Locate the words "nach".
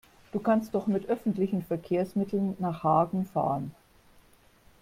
2.57-2.81